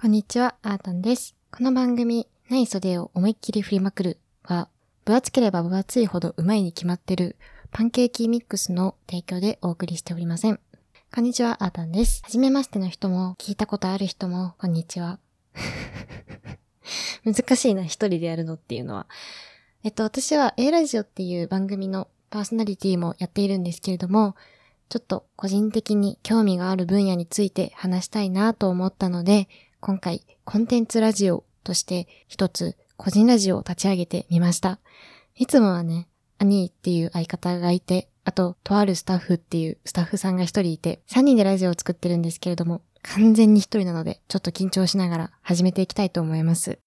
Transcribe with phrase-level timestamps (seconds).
[0.00, 1.36] こんにちは、あーたんです。
[1.50, 4.70] この番組、ない袖を思いっきり振りまくるは、
[5.04, 7.36] 分厚ければ分厚いほどうまいに決まってる
[7.70, 10.58] パンケーキミックスの提供でお送りしておりません。
[11.14, 12.22] こんにちは、あーたんです。
[12.24, 15.18] はじめましての人も、聞いたことある人も、こんにちは。
[17.26, 19.06] 難しいな、一人でやるのっていうのは。
[19.84, 24.34] えっと、私は A ラジオっていう番組のパーソナリティもやっているんですけれども、
[24.88, 29.46] ちょっと個人的に興味がある分野について話したいなと思ったので、
[29.80, 34.78] 今回コンテンツラジオとして一つ個人ラジオを立ち上げてみました。
[35.36, 36.06] いつもはね、
[36.38, 46.78] アニーっていう相方がいて、あと、とあるスタッフっていうスタッフさんが一人いて、三人でラジオを作ってるんですけれども、完全に一人なので、ちょっと緊張しながら始めていきたいと思います。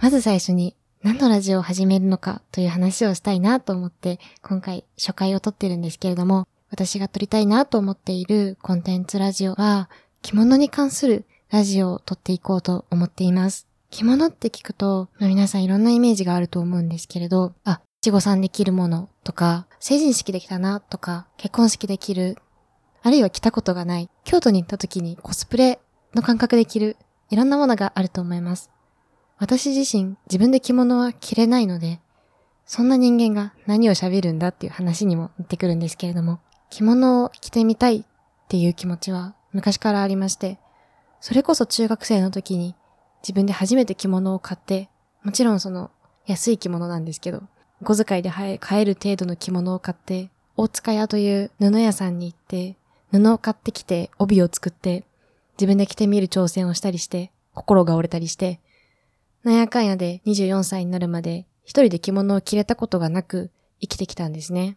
[0.00, 9.90] まず最初に、何のラジオを始めるのかという話をしたいなと思って、今回初回を撮ってるんですけれども、私が撮りたいなと思っているコンテンツラジオは、
[10.22, 13.66] 着物に関するラジオを撮っていこうと思っています。
[13.88, 22.36] 着物って聞くと、皆さんいろんなイメージがあると思うんですけれど、あ、七五三で着るものとか、成人式で着たなとか、結婚式で着る、
[23.02, 25.80] あるいは着たことがない、京都に行った時にコスプレ
[26.14, 26.96] の感覚で着る、
[27.30, 28.70] いろんなものがあると思います。
[29.38, 32.00] 私自身、自分で着物は着れないので、
[32.66, 38.04] そんな人間が何を喋るんだっていう話にもなってくるんですけれども、着物を着てみたいっ
[38.48, 40.58] ていう気持ちは昔からありまして、
[41.20, 42.74] それこそ中学生の時に
[43.22, 44.88] 自分で初めて着物を買って、
[45.22, 45.90] もちろんその
[46.26, 47.42] 安い着物なんですけど、
[47.84, 52.76] 小遣いで買える程度の着物を買って、大塚屋という布屋さんに行って、
[53.10, 55.04] 布を買ってきて帯を作って、
[55.56, 58.60] 自分で着てみる挑戦をしたりして、心が折れたりして、
[59.42, 64.76] なんやかんやで24歳になるまで一人で着物を着れたことがなく生きてきたんですね。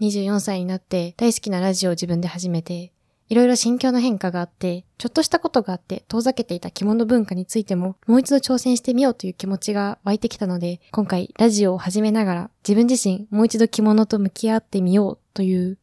[0.00, 2.92] 24歳になって大好きなラジオを自分で始めて、
[3.30, 15.78] いろいろ心境の変化があって、ちょっとしたことがあって遠ざけていた着物文化についてももう一度挑戦してみようという気持ちが湧いてきたので、今回ラジオを始めながら自分自身もう一度着物と向き合ってみようという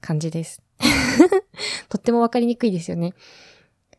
[0.00, 0.62] 感じです。
[1.90, 3.12] とってもわかりにくいですよね。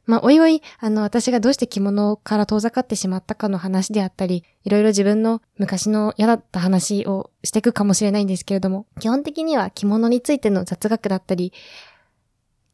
[0.07, 11.51] まあ、おいおい、あの、私がどうして着物から遠ざかってしまったかの話であったり、いろいろ自分の昔の嫌だった話をしていくかもしれないんですけれども、基本的には着物についての雑学だったり、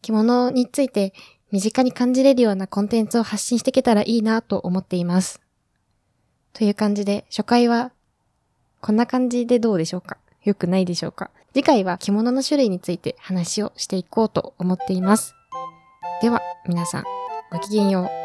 [0.03, 1.14] 着物について
[1.52, 5.41] 身近に感じれるようなコンテンツを発信していけたらいいなと思っています。
[6.52, 7.91] という感じで、初回は
[8.81, 10.18] こんな感じでどうでしょうか？
[10.44, 11.31] よくないでしょうか？
[11.53, 15.36] 次回は着物の種類について話をしていこうと思っています。
[16.22, 17.03] では、皆さん、
[17.52, 18.23] ごきげんよう。